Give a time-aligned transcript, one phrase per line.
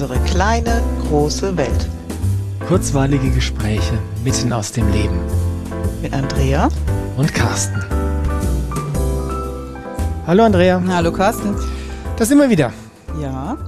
[0.00, 1.88] Unsere kleine, große Welt.
[2.68, 5.18] Kurzweilige Gespräche mitten aus dem Leben.
[6.00, 6.68] Mit Andrea
[7.16, 7.82] und Carsten.
[10.24, 10.80] Hallo Andrea.
[10.86, 11.56] Hallo Carsten.
[12.16, 12.72] Da sind wir wieder.
[13.20, 13.58] Ja.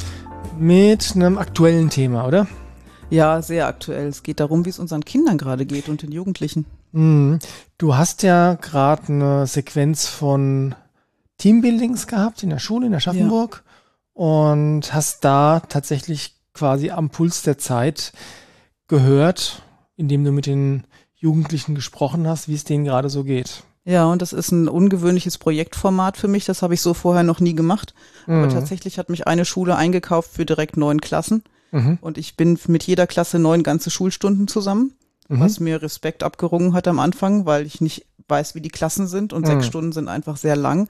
[0.57, 2.47] Mit einem aktuellen Thema, oder?
[3.11, 4.07] Ja, sehr aktuell.
[4.07, 6.65] Es geht darum, wie es unseren Kindern gerade geht und den Jugendlichen.
[6.93, 7.41] Mhm.
[7.77, 10.77] Du hast ja gerade eine Sequenz von
[11.39, 13.70] Teambuildings gehabt in der Schule in Aschaffenburg ja.
[14.21, 18.13] Und hast da tatsächlich quasi am Puls der Zeit
[18.87, 19.63] gehört,
[19.97, 20.85] indem du mit den
[21.15, 23.63] Jugendlichen gesprochen hast, wie es denen gerade so geht.
[23.87, 26.45] Ja, und das ist ein ungewöhnliches Projektformat für mich.
[26.45, 27.95] Das habe ich so vorher noch nie gemacht.
[28.27, 28.35] Mhm.
[28.35, 31.43] Aber tatsächlich hat mich eine Schule eingekauft für direkt neun Klassen.
[31.71, 31.97] Mhm.
[32.03, 34.93] Und ich bin mit jeder Klasse neun ganze Schulstunden zusammen,
[35.31, 35.41] mhm.
[35.41, 39.33] was mir Respekt abgerungen hat am Anfang, weil ich nicht weiß, wie die Klassen sind
[39.33, 39.47] und mhm.
[39.47, 40.89] sechs Stunden sind einfach sehr lang.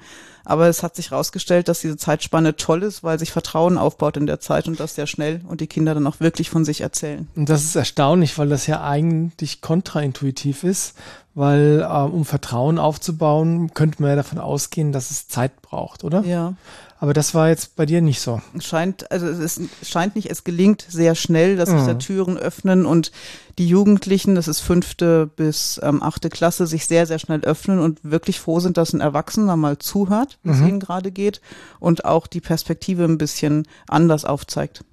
[0.50, 4.26] Aber es hat sich herausgestellt, dass diese Zeitspanne toll ist, weil sich Vertrauen aufbaut in
[4.26, 7.28] der Zeit und das sehr schnell und die Kinder dann auch wirklich von sich erzählen.
[7.36, 10.94] Und das ist erstaunlich, weil das ja eigentlich kontraintuitiv ist,
[11.36, 16.24] weil äh, um Vertrauen aufzubauen, könnte man ja davon ausgehen, dass es Zeit braucht, oder?
[16.24, 16.54] Ja.
[17.00, 18.42] Aber das war jetzt bei dir nicht so.
[18.58, 21.86] Scheint, also es ist, scheint nicht, es gelingt sehr schnell, dass sich mhm.
[21.86, 23.10] da Türen öffnen und
[23.56, 28.00] die Jugendlichen, das ist fünfte bis ähm, achte Klasse, sich sehr, sehr schnell öffnen und
[28.02, 30.68] wirklich froh sind, dass ein Erwachsener mal zuhört, wie es mhm.
[30.68, 31.40] ihnen gerade geht
[31.78, 34.84] und auch die Perspektive ein bisschen anders aufzeigt.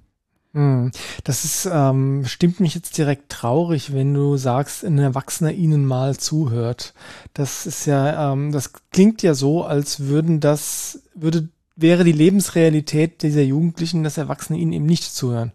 [0.52, 0.90] Mhm.
[1.24, 6.16] Das ist, ähm, stimmt mich jetzt direkt traurig, wenn du sagst, ein Erwachsener ihnen mal
[6.16, 6.94] zuhört.
[7.34, 13.22] Das ist ja, ähm, das klingt ja so, als würden das, würde wäre die Lebensrealität
[13.22, 15.52] dieser Jugendlichen, dass Erwachsene ihnen eben nicht zuhören.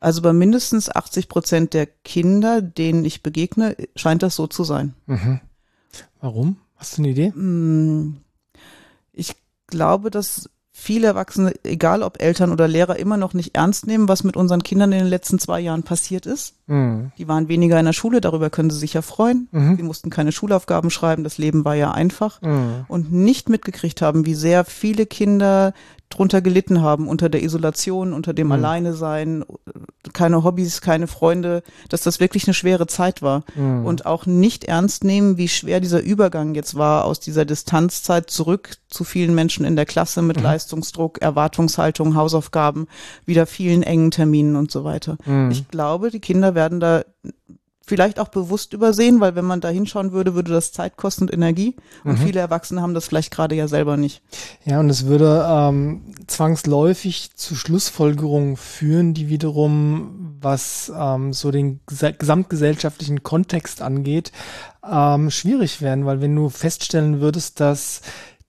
[0.00, 4.94] Also bei mindestens 80 Prozent der Kinder, denen ich begegne, scheint das so zu sein.
[5.06, 5.40] Mhm.
[6.20, 6.56] Warum?
[6.76, 7.32] Hast du eine Idee?
[9.12, 9.34] Ich
[9.66, 14.24] glaube, dass viele Erwachsene, egal ob Eltern oder Lehrer, immer noch nicht ernst nehmen, was
[14.24, 16.54] mit unseren Kindern in den letzten zwei Jahren passiert ist.
[16.66, 17.12] Mhm.
[17.18, 19.48] Die waren weniger in der Schule, darüber können sie sich ja freuen.
[19.52, 19.76] Mhm.
[19.76, 22.40] Sie mussten keine Schulaufgaben schreiben, das Leben war ja einfach.
[22.40, 22.86] Mhm.
[22.88, 25.74] Und nicht mitgekriegt haben, wie sehr viele Kinder
[26.12, 28.52] drunter gelitten haben, unter der Isolation, unter dem mhm.
[28.52, 29.44] Alleinesein,
[30.12, 33.44] keine Hobbys, keine Freunde, dass das wirklich eine schwere Zeit war.
[33.54, 33.86] Mhm.
[33.86, 38.76] Und auch nicht ernst nehmen, wie schwer dieser Übergang jetzt war aus dieser Distanzzeit zurück
[38.88, 40.44] zu vielen Menschen in der Klasse mit mhm.
[40.44, 42.88] Leistungsdruck, Erwartungshaltung, Hausaufgaben,
[43.24, 45.16] wieder vielen engen Terminen und so weiter.
[45.24, 45.50] Mhm.
[45.50, 47.04] Ich glaube, die Kinder werden da
[47.84, 51.32] vielleicht auch bewusst übersehen, weil wenn man da hinschauen würde, würde das Zeit kosten und
[51.32, 51.76] Energie.
[52.04, 52.26] Und mhm.
[52.26, 54.22] viele Erwachsene haben das vielleicht gerade ja selber nicht.
[54.64, 61.80] Ja, und es würde ähm, zwangsläufig zu Schlussfolgerungen führen, die wiederum, was ähm, so den
[61.86, 64.32] gesamtgesellschaftlichen Kontext angeht,
[64.88, 68.02] ähm, schwierig werden, weil wenn du feststellen würdest, dass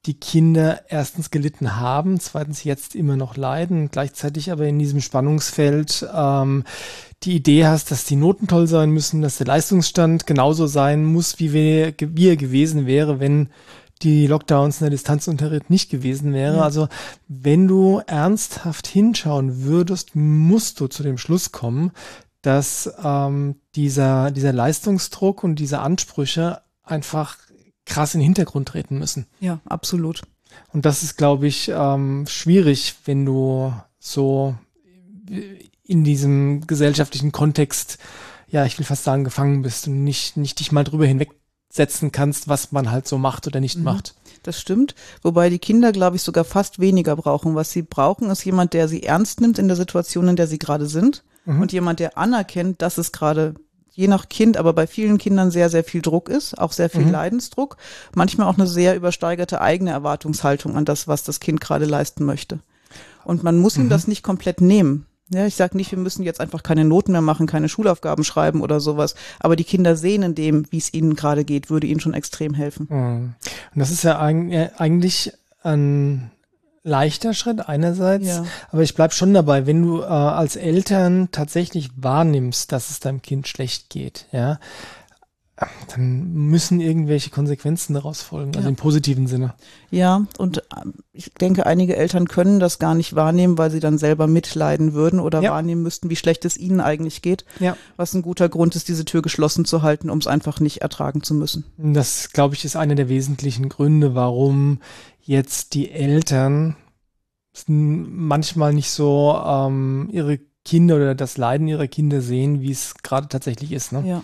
[0.06, 6.06] die Kinder erstens gelitten haben, zweitens jetzt immer noch leiden, gleichzeitig aber in diesem Spannungsfeld
[6.14, 6.66] ähm,
[7.24, 11.40] die Idee hast, dass die Noten toll sein müssen, dass der Leistungsstand genauso sein muss,
[11.40, 13.50] wie, wir, wie er gewesen wäre, wenn
[14.02, 16.58] die Lockdowns in der Distanzunterricht nicht gewesen wäre.
[16.58, 16.64] Ja.
[16.64, 16.90] Also
[17.30, 21.92] wenn du ernsthaft hinschauen würdest, musst du zu dem Schluss kommen,
[22.42, 27.38] dass ähm, dieser, dieser Leistungsdruck und diese Ansprüche einfach
[27.86, 29.28] krass in den Hintergrund treten müssen.
[29.40, 30.22] Ja, absolut.
[30.72, 34.56] Und das ist, glaube ich, ähm, schwierig, wenn du so
[35.84, 37.98] in diesem gesellschaftlichen Kontext,
[38.48, 42.48] ja, ich will fast sagen, gefangen bist und nicht, nicht dich mal drüber hinwegsetzen kannst,
[42.48, 43.86] was man halt so macht oder nicht mhm.
[43.86, 44.16] macht.
[44.44, 44.94] Das stimmt.
[45.22, 47.56] Wobei die Kinder, glaube ich, sogar fast weniger brauchen.
[47.56, 50.60] Was sie brauchen, ist jemand, der sie ernst nimmt in der Situation, in der sie
[50.60, 51.24] gerade sind.
[51.46, 51.62] Mhm.
[51.62, 53.56] Und jemand, der anerkennt, dass es gerade
[53.94, 57.06] je nach Kind, aber bei vielen Kindern sehr, sehr viel Druck ist, auch sehr viel
[57.06, 57.12] mhm.
[57.12, 57.78] Leidensdruck,
[58.16, 62.60] manchmal auch eine sehr übersteigerte eigene Erwartungshaltung an das, was das Kind gerade leisten möchte.
[63.24, 63.86] Und man muss mhm.
[63.86, 65.06] ihm das nicht komplett nehmen.
[65.30, 68.62] Ja, ich sage nicht, wir müssen jetzt einfach keine Noten mehr machen, keine Schulaufgaben schreiben
[68.62, 69.16] oder sowas.
[69.40, 72.54] Aber die Kinder sehen in dem, wie es ihnen gerade geht, würde ihnen schon extrem
[72.54, 72.88] helfen.
[72.90, 73.36] Mhm.
[73.74, 76.32] Und das ist ja eigentlich ein
[76.84, 78.46] leichter Schritt einerseits, ja.
[78.72, 83.22] aber ich bleib schon dabei, wenn du äh, als Eltern tatsächlich wahrnimmst, dass es deinem
[83.22, 84.60] Kind schlecht geht, ja,
[85.88, 88.70] dann müssen irgendwelche Konsequenzen daraus folgen, also ja.
[88.70, 89.54] im positiven Sinne.
[89.92, 90.62] Ja, und äh,
[91.12, 95.20] ich denke, einige Eltern können das gar nicht wahrnehmen, weil sie dann selber mitleiden würden
[95.20, 95.52] oder ja.
[95.52, 97.46] wahrnehmen müssten, wie schlecht es ihnen eigentlich geht.
[97.60, 97.78] Ja.
[97.98, 101.24] Was ein guter Grund ist, diese Tür geschlossen zu halten, um es einfach nicht ertragen
[101.24, 101.66] zu müssen.
[101.78, 104.80] Das, glaube ich, ist einer der wesentlichen Gründe, warum
[105.22, 106.76] jetzt die Eltern
[107.68, 113.28] manchmal nicht so ähm, ihre Kinder oder das Leiden ihrer Kinder sehen, wie es gerade
[113.28, 113.92] tatsächlich ist.
[113.92, 114.04] Ne?
[114.08, 114.24] Ja.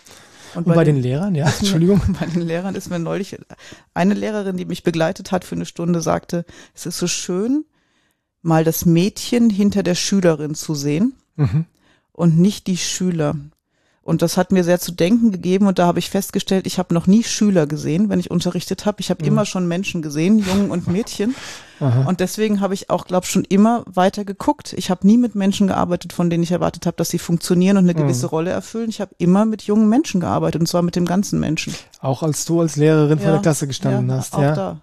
[0.56, 2.02] Und, bei, Und bei den, den, Lehrern, ja, Entschuldigung.
[2.08, 3.38] Mir, bei den Lehrern ist mir neulich
[3.94, 7.66] eine Lehrerin, die mich begleitet hat für eine Stunde, sagte, es ist so schön,
[8.42, 11.66] mal das Mädchen hinter der Schülerin zu sehen mhm.
[12.12, 13.36] und nicht die Schüler.
[14.10, 16.96] Und das hat mir sehr zu denken gegeben und da habe ich festgestellt, ich habe
[16.96, 19.02] noch nie Schüler gesehen, wenn ich unterrichtet habe.
[19.02, 19.28] Ich habe mhm.
[19.28, 21.36] immer schon Menschen gesehen, Jungen und Mädchen.
[21.80, 24.74] Und deswegen habe ich auch, glaube ich, schon immer weiter geguckt.
[24.74, 27.86] Ich habe nie mit Menschen gearbeitet, von denen ich erwartet habe, dass sie funktionieren und
[27.86, 28.04] eine mhm.
[28.04, 28.90] gewisse Rolle erfüllen.
[28.90, 31.74] Ich habe immer mit jungen Menschen gearbeitet und zwar mit dem ganzen Menschen.
[32.02, 34.56] Auch als du als Lehrerin ja, vor der Klasse gestanden ja, hast, auch ja.
[34.56, 34.82] Da.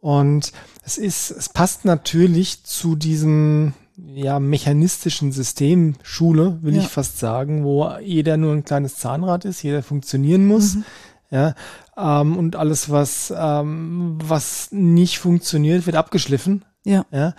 [0.00, 0.52] Und
[0.84, 6.82] es ist, es passt natürlich zu diesem ja, mechanistischen System Schule, will ja.
[6.82, 10.76] ich fast sagen, wo jeder nur ein kleines Zahnrad ist, jeder funktionieren muss.
[10.76, 10.84] Mhm.
[11.30, 11.54] Ja,
[11.96, 16.64] ähm, und alles, was, ähm, was nicht funktioniert, wird abgeschliffen.
[16.84, 17.04] Ja.
[17.10, 17.34] ja.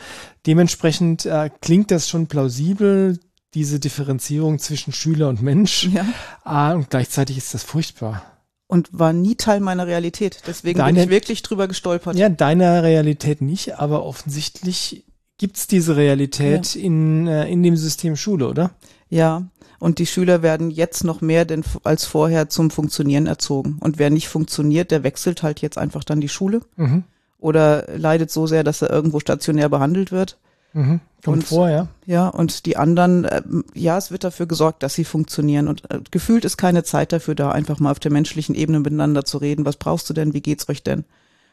[0.46, 3.18] Dementsprechend äh, klingt das schon plausibel,
[3.54, 5.90] diese Differenzierung zwischen Schüler und Mensch.
[5.94, 6.06] Ja.
[6.46, 8.22] Äh, und gleichzeitig ist das furchtbar.
[8.68, 10.42] Und war nie Teil meiner Realität.
[10.46, 12.18] Deswegen Deine, bin ich wirklich drüber gestolpert.
[12.18, 15.06] Ja, deiner Realität nicht, aber offensichtlich
[15.38, 16.82] gibt es diese Realität ja.
[16.82, 18.72] in, äh, in dem System Schule, oder?
[19.10, 19.44] Ja,
[19.80, 23.78] und die Schüler werden jetzt noch mehr denn als vorher zum Funktionieren erzogen.
[23.80, 27.04] Und wer nicht funktioniert, der wechselt halt jetzt einfach dann die Schule mhm.
[27.40, 30.38] oder leidet so sehr, dass er irgendwo stationär behandelt wird.
[30.74, 31.00] Mhm.
[31.24, 31.88] Kommt und, vor, ja.
[32.06, 33.42] Ja, und die anderen, äh,
[33.74, 35.68] ja, es wird dafür gesorgt, dass sie funktionieren.
[35.68, 39.26] Und äh, gefühlt ist keine Zeit dafür da, einfach mal auf der menschlichen Ebene miteinander
[39.26, 39.66] zu reden.
[39.66, 40.34] Was brauchst du denn?
[40.34, 41.06] Wie geht's euch denn?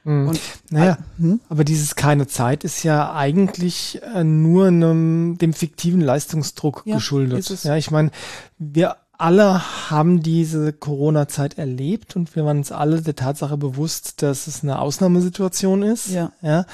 [0.04, 0.28] Mhm.
[0.28, 0.40] Und,
[0.70, 1.40] naja, hm?
[1.48, 7.48] aber dieses keine Zeit ist ja eigentlich äh, nur einem, dem fiktiven Leistungsdruck ja, geschuldet.
[7.64, 8.10] Ja, ich meine,
[8.58, 14.46] wir alle haben diese Corona-Zeit erlebt und wir waren uns alle der Tatsache bewusst, dass
[14.46, 16.10] es eine Ausnahmesituation ist.
[16.10, 16.32] Ja.
[16.42, 16.66] ja.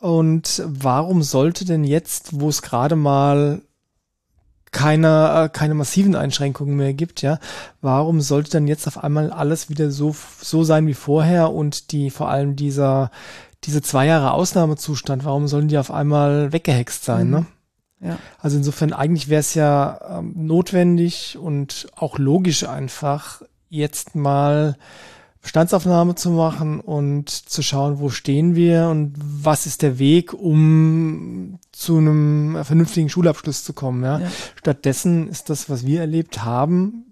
[0.00, 3.62] Und warum sollte denn jetzt, wo es gerade mal
[4.72, 7.38] keine, äh, keine massiven Einschränkungen mehr gibt, ja,
[7.80, 12.10] warum sollte dann jetzt auf einmal alles wieder so, so sein wie vorher und die,
[12.10, 13.10] vor allem dieser,
[13.64, 17.32] diese zwei Jahre Ausnahmezustand, warum sollen die auf einmal weggehext sein, mhm.
[17.32, 17.46] ne?
[18.00, 18.18] Ja.
[18.40, 24.76] Also insofern eigentlich wäre es ja ähm, notwendig und auch logisch einfach, jetzt mal
[25.42, 31.58] Bestandsaufnahme zu machen und zu schauen, wo stehen wir und was ist der Weg, um
[31.72, 34.04] zu einem vernünftigen Schulabschluss zu kommen.
[34.04, 34.20] Ja?
[34.20, 34.30] ja.
[34.54, 37.06] Stattdessen ist das, was wir erlebt haben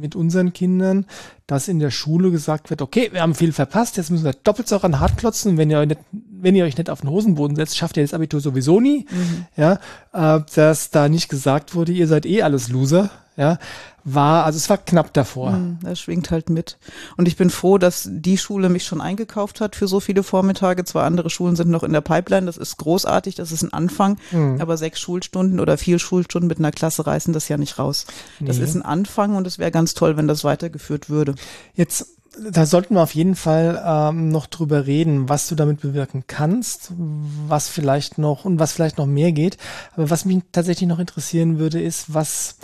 [0.00, 1.06] mit unseren Kindern,
[1.46, 4.68] dass in der Schule gesagt wird, okay, wir haben viel verpasst, jetzt müssen wir doppelt
[4.68, 5.56] so ran hart klotzen.
[5.56, 8.40] Wenn ihr, nicht, wenn ihr euch nicht auf den Hosenboden setzt, schafft ihr das Abitur
[8.40, 9.06] sowieso nie.
[9.10, 9.46] Mhm.
[9.56, 9.78] Ja,
[10.12, 13.10] äh, dass da nicht gesagt wurde, ihr seid eh alles Loser.
[13.38, 13.56] Ja,
[14.02, 15.52] war, also es war knapp davor.
[15.52, 16.76] Hm, das schwingt halt mit.
[17.16, 20.84] Und ich bin froh, dass die Schule mich schon eingekauft hat für so viele Vormittage.
[20.84, 22.46] Zwei andere Schulen sind noch in der Pipeline.
[22.46, 24.18] Das ist großartig, das ist ein Anfang.
[24.32, 24.60] Mhm.
[24.60, 28.06] Aber sechs Schulstunden oder vier Schulstunden mit einer Klasse reißen das ja nicht raus.
[28.40, 28.64] Das nee.
[28.64, 31.36] ist ein Anfang und es wäre ganz toll, wenn das weitergeführt würde.
[31.74, 32.18] Jetzt
[32.50, 36.92] da sollten wir auf jeden Fall ähm, noch drüber reden, was du damit bewirken kannst,
[36.96, 39.56] was vielleicht noch und was vielleicht noch mehr geht.
[39.94, 42.56] Aber was mich tatsächlich noch interessieren würde, ist, was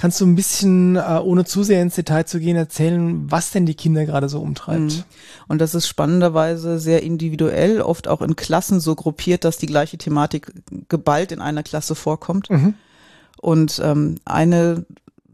[0.00, 3.66] Kannst du ein bisschen, äh, ohne zu sehr ins Detail zu gehen, erzählen, was denn
[3.66, 4.80] die Kinder gerade so umtreibt?
[4.80, 5.02] Mhm.
[5.46, 9.98] Und das ist spannenderweise sehr individuell, oft auch in Klassen so gruppiert, dass die gleiche
[9.98, 10.54] Thematik
[10.88, 12.48] geballt in einer Klasse vorkommt.
[12.48, 12.72] Mhm.
[13.42, 14.86] Und ähm, eine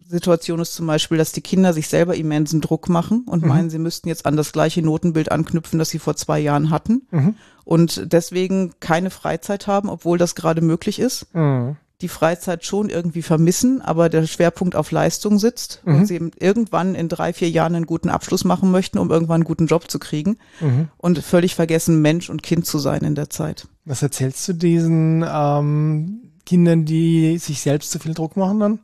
[0.08, 3.48] Situation ist zum Beispiel, dass die Kinder sich selber immensen Druck machen und mhm.
[3.48, 7.06] meinen, sie müssten jetzt an das gleiche Notenbild anknüpfen, das sie vor zwei Jahren hatten.
[7.12, 7.37] Mhm.
[7.64, 11.32] Und deswegen keine Freizeit haben, obwohl das gerade möglich ist.
[11.37, 15.95] Mhm die Freizeit schon irgendwie vermissen, aber der Schwerpunkt auf Leistung sitzt mhm.
[15.95, 19.45] und sie irgendwann in drei, vier Jahren einen guten Abschluss machen möchten, um irgendwann einen
[19.45, 20.88] guten Job zu kriegen mhm.
[20.99, 23.69] und völlig vergessen, Mensch und Kind zu sein in der Zeit.
[23.87, 28.79] Was erzählst du diesen ähm, Kindern, die sich selbst zu viel Druck machen dann?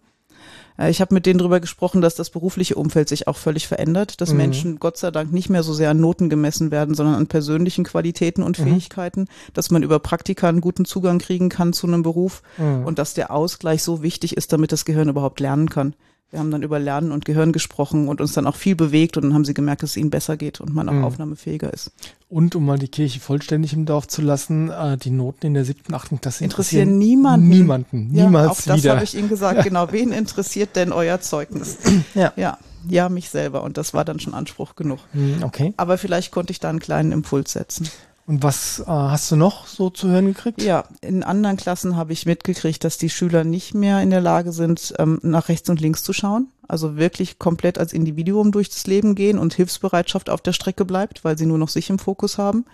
[0.78, 4.20] Äh, ich habe mit denen darüber gesprochen, dass das berufliche Umfeld sich auch völlig verändert,
[4.20, 4.36] dass mhm.
[4.36, 7.84] Menschen Gott sei Dank nicht mehr so sehr an Noten gemessen werden, sondern an persönlichen
[7.84, 8.64] Qualitäten und mhm.
[8.64, 12.84] Fähigkeiten, dass man über Praktika einen guten Zugang kriegen kann zu einem Beruf mhm.
[12.84, 15.94] und dass der Ausgleich so wichtig ist, damit das Gehirn überhaupt lernen kann.
[16.32, 19.24] Wir haben dann über Lernen und Gehirn gesprochen und uns dann auch viel bewegt und
[19.24, 21.04] dann haben sie gemerkt, dass es ihnen besser geht und man auch mhm.
[21.04, 21.90] aufnahmefähiger ist.
[22.30, 25.66] Und um mal die Kirche vollständig im Dorf zu lassen, äh, die Noten in der
[25.66, 27.48] siebten, achten Klasse interessieren, interessieren niemanden.
[27.50, 28.76] Niemanden, ja, niemals auch wieder.
[28.76, 29.62] Das habe ich Ihnen gesagt, ja.
[29.62, 29.92] genau.
[29.92, 31.76] Wen interessiert denn euer Zeugnis?
[32.14, 32.32] ja.
[32.36, 32.56] ja.
[32.88, 33.62] Ja, mich selber.
[33.62, 35.00] Und das war dann schon Anspruch genug.
[35.12, 35.74] Hm, okay.
[35.76, 37.88] Aber vielleicht konnte ich da einen kleinen Impuls setzen.
[38.24, 40.62] Und was äh, hast du noch so zu hören gekriegt?
[40.62, 44.52] Ja, in anderen Klassen habe ich mitgekriegt, dass die Schüler nicht mehr in der Lage
[44.52, 46.48] sind, ähm, nach rechts und links zu schauen.
[46.68, 51.24] Also wirklich komplett als Individuum durch das Leben gehen und Hilfsbereitschaft auf der Strecke bleibt,
[51.24, 52.64] weil sie nur noch sich im Fokus haben.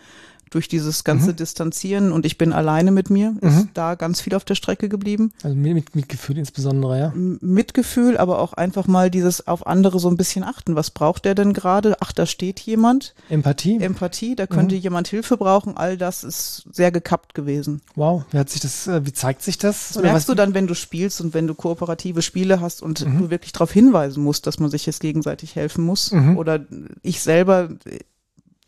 [0.50, 1.36] Durch dieses ganze mhm.
[1.36, 3.68] Distanzieren und ich bin alleine mit mir, ist mhm.
[3.74, 5.32] da ganz viel auf der Strecke geblieben.
[5.42, 7.12] Also mit Mitgefühl insbesondere, ja.
[7.14, 10.76] Mitgefühl, aber auch einfach mal dieses auf andere so ein bisschen achten.
[10.76, 11.96] Was braucht der denn gerade?
[12.00, 13.14] Ach, da steht jemand.
[13.28, 13.78] Empathie.
[13.80, 14.80] Empathie, da könnte mhm.
[14.80, 15.76] jemand Hilfe brauchen.
[15.76, 17.80] All das ist sehr gekappt gewesen.
[17.94, 19.90] Wow, wie hat sich das, äh, wie zeigt sich das?
[19.94, 23.18] Das merkst du dann, wenn du spielst und wenn du kooperative Spiele hast und mhm.
[23.18, 26.12] du wirklich darauf hinweisen musst, dass man sich jetzt gegenseitig helfen muss.
[26.12, 26.36] Mhm.
[26.36, 26.60] Oder
[27.02, 27.68] ich selber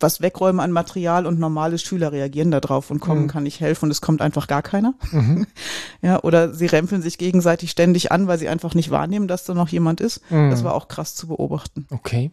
[0.01, 3.29] was wegräumen an Material und normale Schüler reagieren darauf und kommen, mhm.
[3.29, 4.95] kann ich helfen und es kommt einfach gar keiner.
[5.13, 5.47] Mhm.
[6.03, 9.53] Ja, oder sie rempeln sich gegenseitig ständig an, weil sie einfach nicht wahrnehmen, dass da
[9.53, 10.23] noch jemand ist.
[10.31, 10.51] Mhm.
[10.51, 11.87] Das war auch krass zu beobachten.
[11.91, 12.31] Okay.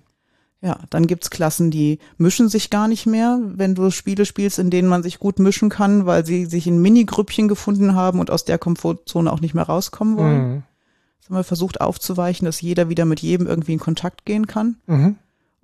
[0.61, 4.69] Ja, dann gibt's Klassen, die mischen sich gar nicht mehr, wenn du Spiele spielst, in
[4.69, 8.45] denen man sich gut mischen kann, weil sie sich in Mini-Grüppchen gefunden haben und aus
[8.45, 10.49] der Komfortzone auch nicht mehr rauskommen wollen.
[10.49, 10.63] Mhm.
[11.19, 14.77] Das haben wir versucht aufzuweichen, dass jeder wieder mit jedem irgendwie in Kontakt gehen kann.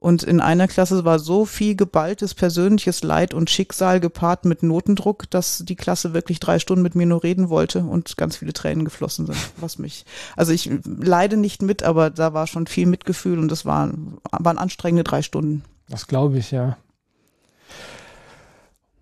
[0.03, 5.29] Und in einer Klasse war so viel geballtes persönliches Leid und Schicksal gepaart mit Notendruck,
[5.29, 8.83] dass die Klasse wirklich drei Stunden mit mir nur reden wollte und ganz viele Tränen
[8.83, 10.03] geflossen sind, was mich,
[10.35, 14.57] also ich leide nicht mit, aber da war schon viel Mitgefühl und das waren, waren
[14.57, 15.63] anstrengende drei Stunden.
[15.87, 16.75] Das glaube ich, ja.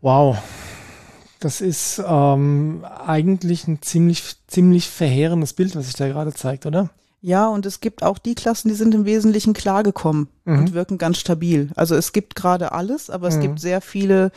[0.02, 0.38] Wow.
[1.40, 6.92] Das ist ähm, eigentlich ein ziemlich, ziemlich verheerendes Bild, was sich da gerade zeigt, oder?
[7.24, 10.58] Ja, und es gibt auch die Klassen, die sind im Wesentlichen klargekommen mhm.
[10.58, 11.70] und wirken ganz stabil.
[11.76, 13.42] Also es gibt gerade alles, aber es mhm.
[13.42, 14.32] gibt sehr viele,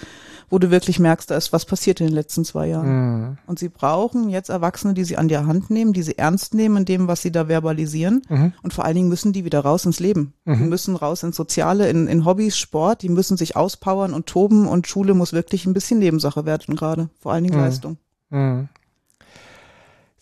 [0.50, 2.88] wo du wirklich merkst, da ist was passiert in den letzten zwei Jahren.
[2.88, 3.38] Mhm.
[3.46, 6.76] Und sie brauchen jetzt Erwachsene, die sie an die Hand nehmen, die sie ernst nehmen
[6.76, 8.20] in dem, was sie da verbalisieren.
[8.28, 8.52] Mhm.
[8.62, 10.34] Und vor allen Dingen müssen die wieder raus ins Leben.
[10.44, 10.68] Die mhm.
[10.68, 14.86] müssen raus ins Soziale, in, in Hobbys, Sport, die müssen sich auspowern und toben und
[14.86, 17.08] Schule muss wirklich ein bisschen Nebensache werden gerade.
[17.18, 17.64] Vor allen Dingen mhm.
[17.64, 17.96] Leistung.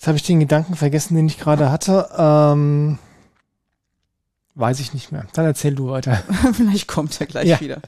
[0.03, 2.09] Jetzt habe ich den Gedanken vergessen, den ich gerade hatte.
[2.19, 2.99] Ähm,
[4.57, 5.29] weiß ich nicht mehr.
[5.33, 6.17] Dann erzähl du weiter.
[6.55, 7.61] Vielleicht kommt er gleich ja.
[7.61, 7.81] wieder.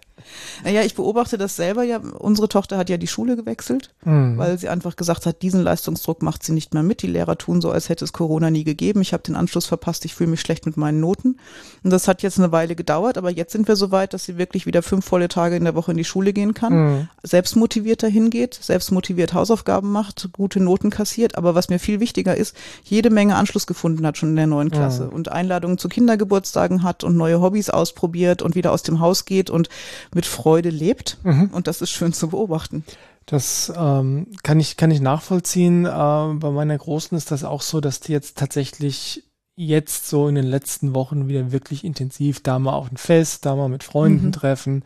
[0.65, 1.99] Naja, ich beobachte das selber ja.
[1.99, 4.39] Unsere Tochter hat ja die Schule gewechselt, mhm.
[4.39, 7.03] weil sie einfach gesagt hat, diesen Leistungsdruck macht sie nicht mehr mit.
[7.03, 9.01] Die Lehrer tun so, als hätte es Corona nie gegeben.
[9.01, 11.39] Ich habe den Anschluss verpasst, ich fühle mich schlecht mit meinen Noten.
[11.83, 14.39] Und das hat jetzt eine Weile gedauert, aber jetzt sind wir so weit, dass sie
[14.39, 17.09] wirklich wieder fünf volle Tage in der Woche in die Schule gehen kann, mhm.
[17.23, 21.37] selbstmotiviert dahin geht, selbstmotiviert Hausaufgaben macht, gute Noten kassiert.
[21.37, 24.71] Aber was mir viel wichtiger ist, jede Menge Anschluss gefunden hat schon in der neuen
[24.71, 25.13] Klasse mhm.
[25.13, 29.51] und Einladungen zu Kindergeburtstagen hat und neue Hobbys ausprobiert und wieder aus dem Haus geht
[29.51, 29.69] und
[30.15, 31.19] mit Freude lebt.
[31.23, 31.51] Mhm.
[31.53, 32.85] Und das ist schön zu beobachten.
[33.27, 35.87] Das ähm, kann ich kann ich nachvollziehen.
[35.87, 39.25] Äh, bei meiner Großen ist das auch so, dass die jetzt tatsächlich
[39.57, 43.55] jetzt so in den letzten Wochen wieder wirklich intensiv, da mal auf ein Fest, da
[43.55, 44.33] mal mit Freunden mhm.
[44.33, 44.85] treffen,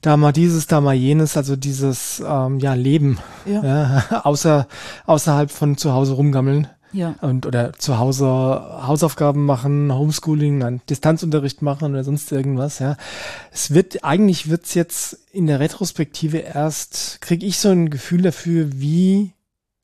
[0.00, 3.64] da mal dieses, da mal jenes, also dieses ähm, ja Leben, ja.
[3.64, 4.20] ja.
[4.24, 4.66] außer
[5.06, 6.68] außerhalb von zu Hause rumgammeln.
[6.92, 7.14] Ja.
[7.20, 12.96] Und oder zu Hause Hausaufgaben machen, Homeschooling, Distanzunterricht machen oder sonst irgendwas, ja.
[13.52, 18.68] Es wird, eigentlich wird's jetzt in der Retrospektive erst, kriege ich so ein Gefühl dafür,
[18.72, 19.32] wie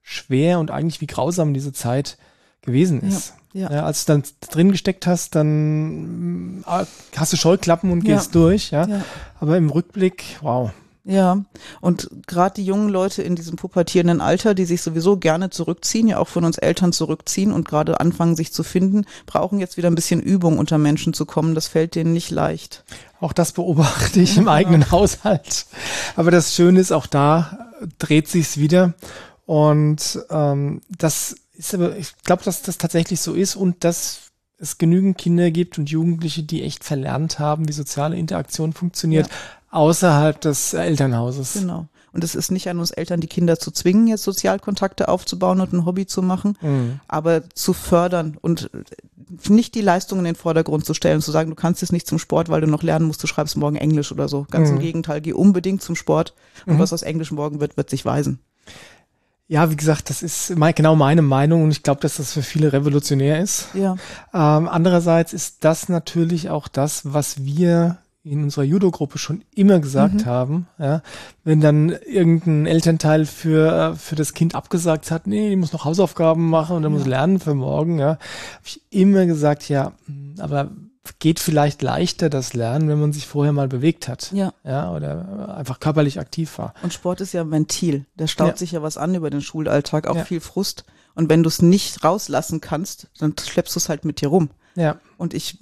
[0.02, 2.16] schwer und eigentlich wie grausam diese Zeit
[2.62, 3.34] gewesen ist.
[3.52, 3.76] Ja, ja.
[3.76, 6.84] ja als du dann drin gesteckt hast, dann äh,
[7.16, 8.86] hast du Scheuklappen und gehst durch, ja.
[9.40, 10.70] Aber im Rückblick, wow,
[11.08, 11.44] ja,
[11.80, 16.18] und gerade die jungen Leute in diesem pubertierenden Alter, die sich sowieso gerne zurückziehen, ja
[16.18, 19.94] auch von uns Eltern zurückziehen und gerade anfangen, sich zu finden, brauchen jetzt wieder ein
[19.94, 21.54] bisschen Übung, unter Menschen zu kommen.
[21.54, 22.82] Das fällt denen nicht leicht.
[23.20, 25.66] Auch das beobachte ich im eigenen Haushalt.
[26.16, 27.70] Aber das Schöne ist, auch da
[28.00, 28.94] dreht sich's wieder.
[29.44, 34.22] Und ähm, das ist aber, ich glaube, dass das tatsächlich so ist und dass
[34.58, 39.32] es genügend Kinder gibt und Jugendliche, die echt verlernt haben, wie soziale Interaktion funktioniert, ja
[39.70, 41.54] außerhalb des Elternhauses.
[41.54, 41.86] Genau.
[42.16, 45.74] Und es ist nicht an uns Eltern, die Kinder zu zwingen, jetzt Sozialkontakte aufzubauen und
[45.74, 47.00] ein Hobby zu machen, mhm.
[47.08, 48.70] aber zu fördern und
[49.48, 52.18] nicht die Leistung in den Vordergrund zu stellen, zu sagen, du kannst jetzt nicht zum
[52.18, 54.46] Sport, weil du noch lernen musst, du schreibst morgen Englisch oder so.
[54.50, 54.76] Ganz mhm.
[54.76, 56.32] im Gegenteil, geh unbedingt zum Sport
[56.64, 56.78] und mhm.
[56.78, 58.38] was aus Englisch morgen wird, wird sich weisen.
[59.48, 62.42] Ja, wie gesagt, das ist mein, genau meine Meinung und ich glaube, dass das für
[62.42, 63.68] viele revolutionär ist.
[63.74, 63.92] Ja.
[64.32, 70.14] Ähm, andererseits ist das natürlich auch das, was wir in unserer Judo-Gruppe schon immer gesagt
[70.14, 70.26] mhm.
[70.26, 71.02] haben, ja,
[71.44, 76.48] wenn dann irgendein Elternteil für, für das Kind abgesagt hat, nee, die muss noch Hausaufgaben
[76.50, 76.96] machen und er ja.
[76.96, 78.18] muss lernen für morgen, ja, habe
[78.64, 79.92] ich immer gesagt, ja,
[80.38, 80.70] aber
[81.20, 84.32] geht vielleicht leichter das Lernen, wenn man sich vorher mal bewegt hat.
[84.32, 84.52] Ja.
[84.64, 86.74] Ja, oder einfach körperlich aktiv war.
[86.82, 88.06] Und Sport ist ja ein Ventil.
[88.16, 88.56] Da staut ja.
[88.56, 90.24] sich ja was an über den Schulalltag, auch ja.
[90.24, 90.84] viel Frust.
[91.14, 94.50] Und wenn du es nicht rauslassen kannst, dann schleppst du es halt mit dir rum.
[94.74, 94.96] Ja.
[95.16, 95.58] Und ich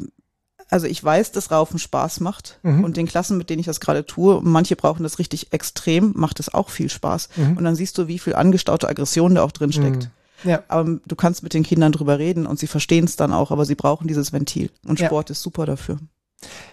[0.74, 2.82] also ich weiß, dass Raufen Spaß macht mhm.
[2.82, 6.40] und den Klassen, mit denen ich das gerade tue, manche brauchen das richtig extrem, macht
[6.40, 7.28] es auch viel Spaß.
[7.36, 7.56] Mhm.
[7.56, 10.10] Und dann siehst du, wie viel angestaute Aggression da auch drin steckt.
[10.42, 10.50] Mhm.
[10.50, 10.64] Ja.
[10.66, 13.66] Aber du kannst mit den Kindern drüber reden und sie verstehen es dann auch, aber
[13.66, 14.68] sie brauchen dieses Ventil.
[14.84, 15.34] Und Sport ja.
[15.34, 15.98] ist super dafür.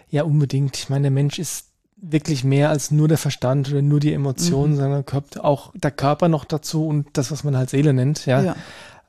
[0.10, 0.76] Ja, unbedingt.
[0.78, 4.74] Ich meine, der Mensch ist wirklich mehr als nur der Verstand oder nur die Emotionen,
[4.74, 4.78] mhm.
[4.78, 8.42] sondern gehört auch der Körper noch dazu und das, was man halt Seele nennt, ja.
[8.42, 8.56] ja.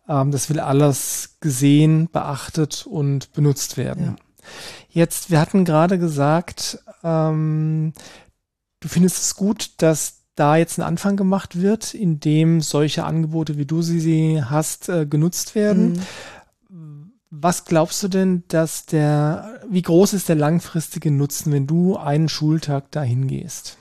[0.07, 4.05] Ähm, das will alles gesehen, beachtet und benutzt werden.
[4.05, 4.17] Ja.
[4.89, 7.93] Jetzt, wir hatten gerade gesagt, ähm,
[8.81, 13.59] du findest es gut, dass da jetzt ein Anfang gemacht wird, in dem solche Angebote,
[13.59, 15.93] wie du sie hast, äh, genutzt werden.
[16.69, 17.13] Mhm.
[17.35, 22.29] Was glaubst du denn, dass der, wie groß ist der langfristige Nutzen, wenn du einen
[22.29, 23.79] Schultag dahin gehst?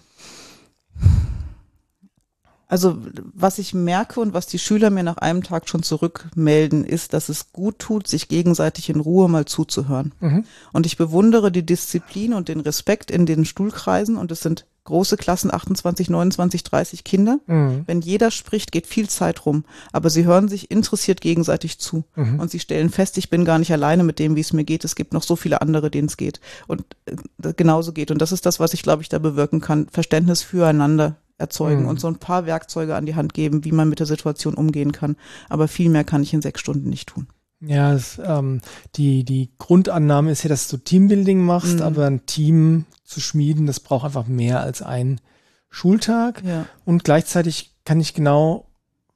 [2.71, 2.97] Also
[3.33, 7.27] was ich merke und was die Schüler mir nach einem Tag schon zurückmelden, ist, dass
[7.27, 10.13] es gut tut, sich gegenseitig in Ruhe mal zuzuhören.
[10.21, 10.45] Mhm.
[10.71, 15.17] Und ich bewundere die Disziplin und den Respekt in den Stuhlkreisen und es sind große
[15.17, 17.39] Klassen, 28, 29, 30 Kinder.
[17.45, 17.83] Mhm.
[17.87, 19.65] Wenn jeder spricht, geht viel Zeit rum.
[19.91, 22.05] Aber sie hören sich interessiert gegenseitig zu.
[22.15, 22.39] Mhm.
[22.39, 24.85] Und sie stellen fest, ich bin gar nicht alleine mit dem, wie es mir geht.
[24.85, 26.39] Es gibt noch so viele andere, denen es geht.
[26.67, 28.11] Und äh, genauso geht.
[28.11, 29.87] Und das ist das, was ich, glaube ich, da bewirken kann.
[29.91, 31.89] Verständnis füreinander erzeugen mhm.
[31.89, 34.91] und so ein paar Werkzeuge an die Hand geben, wie man mit der Situation umgehen
[34.93, 35.17] kann.
[35.49, 37.27] Aber viel mehr kann ich in sechs Stunden nicht tun.
[37.59, 38.61] Ja, es, ähm,
[38.95, 41.81] die, die Grundannahme ist ja, dass du Teambuilding machst, mhm.
[41.81, 45.21] aber ein Team zu schmieden, das braucht einfach mehr als ein
[45.69, 46.43] Schultag.
[46.43, 46.65] Ja.
[46.85, 48.67] Und gleichzeitig kann ich genau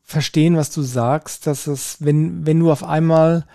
[0.03, 3.45] verstehen, was du sagst, dass es, wenn, wenn du auf einmal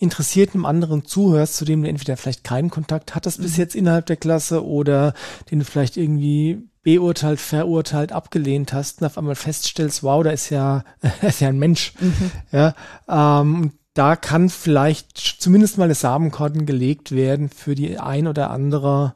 [0.00, 3.44] interessiert einem anderen zuhörst, zu dem du entweder vielleicht keinen Kontakt hattest mhm.
[3.44, 5.14] bis jetzt innerhalb der Klasse oder
[5.50, 10.50] den du vielleicht irgendwie beurteilt, verurteilt, abgelehnt hast und auf einmal feststellst, wow, da ist
[10.50, 10.84] ja,
[11.22, 11.92] ist ja ein Mensch.
[12.00, 12.30] Mhm.
[12.50, 12.74] Ja,
[13.08, 19.14] ähm, da kann vielleicht zumindest mal eine Samenkorn gelegt werden für die ein oder andere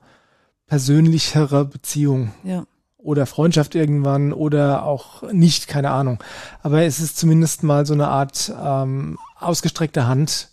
[0.66, 2.32] persönlichere Beziehung.
[2.44, 2.64] Ja.
[2.98, 6.22] Oder Freundschaft irgendwann oder auch nicht, keine Ahnung.
[6.62, 10.50] Aber es ist zumindest mal so eine Art ähm, ausgestreckte Hand,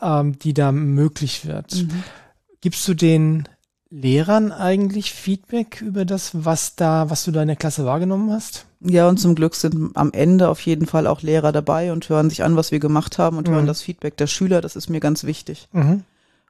[0.00, 1.74] ähm, die da möglich wird.
[1.74, 2.02] Mhm.
[2.62, 3.48] Gibst du den
[3.94, 8.66] Lehrern eigentlich Feedback über das, was da, was du da in der Klasse wahrgenommen hast?
[8.80, 12.28] Ja, und zum Glück sind am Ende auf jeden Fall auch Lehrer dabei und hören
[12.28, 13.52] sich an, was wir gemacht haben und mhm.
[13.52, 14.60] hören das Feedback der Schüler.
[14.60, 15.68] Das ist mir ganz wichtig.
[15.70, 16.02] Mhm.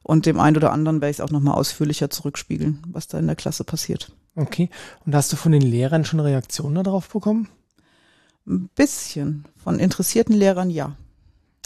[0.02, 3.26] Und dem einen oder anderen werde ich es auch nochmal ausführlicher zurückspiegeln, was da in
[3.26, 4.10] der Klasse passiert.
[4.36, 4.70] Okay.
[5.04, 7.48] Und hast du von den Lehrern schon Reaktionen darauf bekommen?
[8.46, 9.44] Ein bisschen.
[9.62, 10.96] Von interessierten Lehrern ja.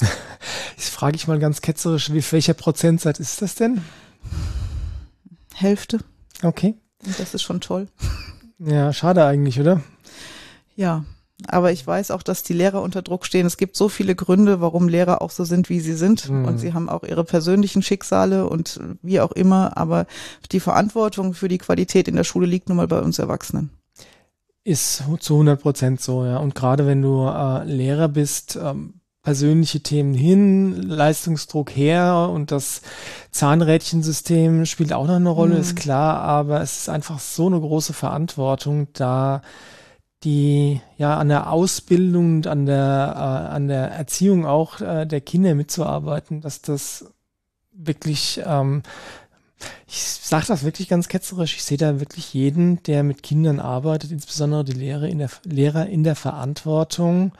[0.77, 3.81] Jetzt frage ich mal ganz ketzerisch, wie welcher Prozentsatz ist das denn?
[5.61, 5.99] Hälfte.
[6.43, 6.75] Okay.
[7.05, 7.89] Und das ist schon toll.
[8.61, 9.83] Ja, schade eigentlich, oder?
[10.75, 11.05] Ja,
[11.47, 13.47] aber ich weiß auch, dass die Lehrer unter Druck stehen.
[13.47, 16.29] Es gibt so viele Gründe, warum Lehrer auch so sind, wie sie sind.
[16.29, 16.45] Mhm.
[16.45, 19.77] Und sie haben auch ihre persönlichen Schicksale und wie auch immer.
[19.77, 20.07] Aber
[20.51, 23.71] die Verantwortung für die Qualität in der Schule liegt nun mal bei uns Erwachsenen.
[24.65, 26.39] Ist zu 100 Prozent so, ja.
[26.39, 28.98] Und gerade wenn du äh, Lehrer bist, ähm,
[29.29, 32.81] persönliche Themen hin, Leistungsdruck her und das
[33.31, 35.61] Zahnrädchensystem spielt auch noch eine Rolle, mhm.
[35.61, 39.43] ist klar, aber es ist einfach so eine große Verantwortung, da
[40.25, 45.21] die ja an der Ausbildung und an der äh, an der Erziehung auch äh, der
[45.21, 47.13] Kinder mitzuarbeiten, dass das
[47.73, 48.83] wirklich ähm,
[49.87, 54.11] ich sage das wirklich ganz ketzerisch, ich sehe da wirklich jeden, der mit Kindern arbeitet,
[54.11, 57.33] insbesondere die Lehrer in der Lehrer in der Verantwortung,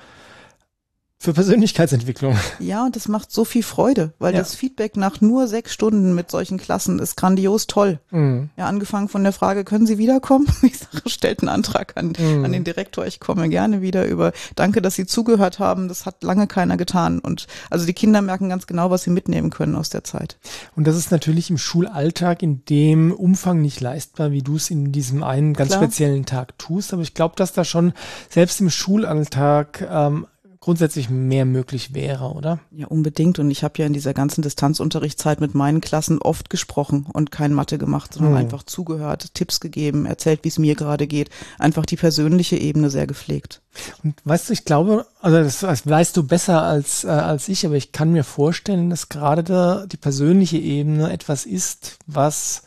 [1.21, 2.37] für Persönlichkeitsentwicklung.
[2.61, 4.39] Ja, und das macht so viel Freude, weil ja.
[4.39, 7.99] das Feedback nach nur sechs Stunden mit solchen Klassen ist grandios toll.
[8.13, 8.51] Mhm.
[8.57, 10.47] Ja, angefangen von der Frage, können Sie wiederkommen?
[10.69, 12.45] Ich sage, stellt einen Antrag an, mhm.
[12.45, 14.33] an den Direktor, ich komme gerne wieder über.
[14.55, 15.89] Danke, dass Sie zugehört haben.
[15.89, 17.21] Das hat lange keiner getan.
[17.21, 20.39] Und also die Kinder merken ganz genau, was sie mitnehmen können aus der Zeit.
[20.77, 24.93] Und das ist natürlich im Schulalltag in dem Umfang nicht leistbar, wie du es in
[24.93, 25.85] diesem einen ganz Klar.
[25.85, 26.93] speziellen Tag tust.
[26.93, 27.93] Aber ich glaube, dass da schon
[28.29, 30.27] selbst im Schulalltag ähm,
[30.69, 32.59] grundsätzlich mehr möglich wäre, oder?
[32.71, 33.39] Ja, unbedingt.
[33.39, 37.55] Und ich habe ja in dieser ganzen Distanzunterrichtszeit mit meinen Klassen oft gesprochen und kein
[37.55, 38.41] Mathe gemacht, sondern hm.
[38.41, 41.31] einfach zugehört, Tipps gegeben, erzählt, wie es mir gerade geht.
[41.59, 43.63] Einfach die persönliche Ebene sehr gepflegt.
[44.05, 47.65] Und weißt du, ich glaube, also das, das weißt du besser als, äh, als ich,
[47.65, 52.65] aber ich kann mir vorstellen, dass gerade da die persönliche Ebene etwas ist, was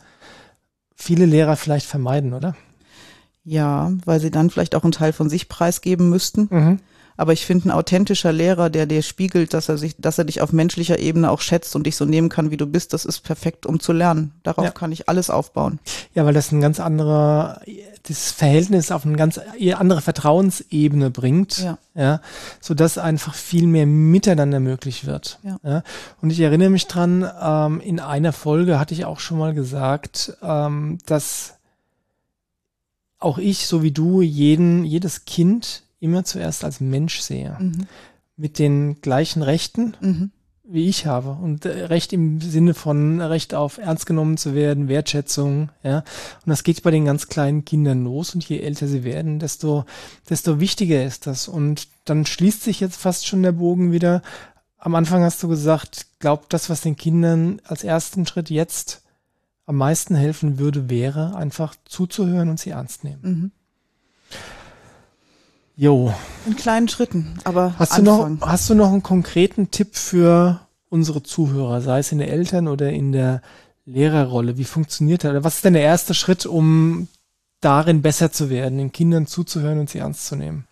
[0.96, 2.56] viele Lehrer vielleicht vermeiden, oder?
[3.44, 6.48] Ja, weil sie dann vielleicht auch einen Teil von sich preisgeben müssten.
[6.50, 6.80] Mhm.
[7.16, 10.40] Aber ich finde, ein authentischer Lehrer, der dir spiegelt, dass er sich, dass er dich
[10.40, 13.20] auf menschlicher Ebene auch schätzt und dich so nehmen kann, wie du bist, das ist
[13.20, 14.32] perfekt, um zu lernen.
[14.42, 14.70] Darauf ja.
[14.70, 15.78] kann ich alles aufbauen.
[16.14, 17.60] Ja, weil das ein ganz anderer,
[18.04, 19.38] das Verhältnis auf eine ganz
[19.76, 21.58] andere Vertrauensebene bringt.
[21.58, 21.78] Ja.
[21.94, 22.22] Ja,
[22.60, 25.38] so dass einfach viel mehr miteinander möglich wird.
[25.42, 25.58] Ja.
[25.62, 25.82] ja.
[26.22, 30.36] Und ich erinnere mich dran, ähm, in einer Folge hatte ich auch schon mal gesagt,
[30.42, 31.54] ähm, dass
[33.18, 37.56] auch ich, so wie du, jeden, jedes Kind immer zuerst als Mensch sehe.
[37.58, 37.86] Mhm.
[38.36, 40.30] Mit den gleichen Rechten, mhm.
[40.64, 44.88] wie ich habe und äh, Recht im Sinne von Recht auf ernst genommen zu werden,
[44.88, 45.98] Wertschätzung, ja.
[45.98, 49.84] Und das geht bei den ganz kleinen Kindern los und je älter sie werden, desto,
[50.28, 51.46] desto wichtiger ist das.
[51.46, 54.22] Und dann schließt sich jetzt fast schon der Bogen wieder.
[54.78, 59.02] Am Anfang hast du gesagt, glaub, das, was den Kindern als ersten Schritt jetzt
[59.66, 63.22] am meisten helfen würde, wäre einfach zuzuhören und sie ernst nehmen.
[63.22, 63.52] Mhm.
[65.76, 66.12] Jo.
[66.46, 71.22] In kleinen Schritten, aber hast du noch hast du noch einen konkreten Tipp für unsere
[71.22, 73.40] Zuhörer, sei es in der Eltern oder in der
[73.86, 74.58] Lehrerrolle?
[74.58, 75.44] Wie funktioniert das?
[75.44, 77.08] Was ist denn der erste Schritt, um
[77.60, 80.66] darin besser zu werden, den Kindern zuzuhören und sie ernst zu nehmen?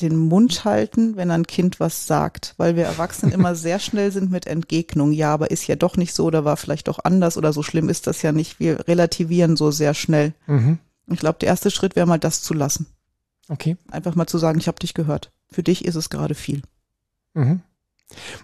[0.00, 4.30] Den Mund halten, wenn ein Kind was sagt, weil wir Erwachsenen immer sehr schnell sind
[4.30, 5.12] mit Entgegnung.
[5.12, 7.88] Ja, aber ist ja doch nicht so oder war vielleicht doch anders oder so schlimm
[7.88, 8.58] ist das ja nicht.
[8.58, 10.34] Wir relativieren so sehr schnell.
[10.46, 10.78] Mhm.
[11.06, 12.86] Ich glaube, der erste Schritt wäre mal das zu lassen.
[13.48, 13.76] Okay.
[13.90, 15.32] Einfach mal zu sagen, ich habe dich gehört.
[15.50, 16.62] Für dich ist es gerade viel.
[17.34, 17.62] Mhm.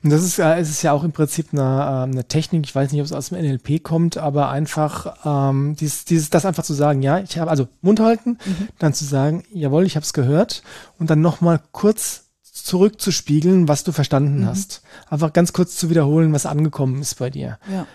[0.03, 2.75] Und das ist ja, es ist ja auch im Prinzip eine, ähm, eine Technik, ich
[2.75, 6.65] weiß nicht, ob es aus dem NLP kommt, aber einfach ähm, dieses, dieses, das einfach
[6.65, 8.69] zu sagen, ja, ich habe also Mund halten, mhm.
[8.79, 10.63] dann zu sagen, jawohl, ich habe es gehört
[10.99, 14.47] und dann nochmal kurz zurückzuspiegeln, was du verstanden mhm.
[14.47, 14.83] hast.
[15.09, 17.59] Einfach ganz kurz zu wiederholen, was angekommen ist bei dir.
[17.71, 17.87] Ja.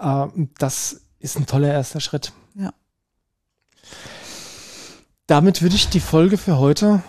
[0.00, 2.32] ja äh, das ist ein toller erster Schritt.
[2.54, 2.72] Ja.
[5.26, 7.02] Damit würde ich die Folge für heute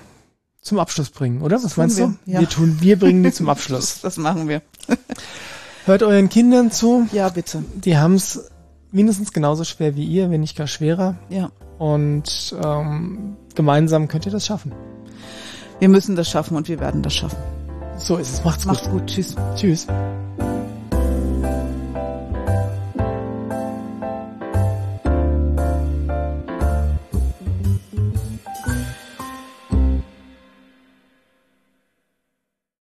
[0.61, 1.61] zum Abschluss bringen, oder?
[1.63, 2.15] Was meinst wir.
[2.25, 2.31] du?
[2.31, 2.39] Ja.
[2.39, 4.01] Wir tun, wir bringen die zum Abschluss.
[4.01, 4.61] Das machen wir.
[5.85, 7.07] Hört euren Kindern zu.
[7.11, 7.63] Ja, bitte.
[7.75, 8.49] Die haben es
[8.91, 11.15] mindestens genauso schwer wie ihr, wenn nicht gar schwerer.
[11.29, 11.51] Ja.
[11.77, 14.71] Und ähm, gemeinsam könnt ihr das schaffen.
[15.79, 17.37] Wir müssen das schaffen und wir werden das schaffen.
[17.97, 18.43] So ist es.
[18.45, 18.73] Macht's gut.
[18.73, 19.05] Macht's gut.
[19.07, 19.35] Tschüss.
[19.55, 19.87] Tschüss.